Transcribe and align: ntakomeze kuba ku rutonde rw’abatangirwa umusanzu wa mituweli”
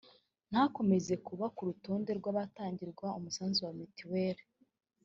ntakomeze 0.49 1.13
kuba 1.27 1.45
ku 1.55 1.61
rutonde 1.67 2.11
rw’abatangirwa 2.19 3.07
umusanzu 3.17 3.59
wa 3.65 3.73
mituweli” 3.79 4.43